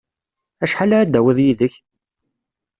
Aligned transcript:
Acḥal 0.63 0.91
ara 0.97 1.07
d-tawiḍ 1.07 1.37
yid-k? 1.45 1.75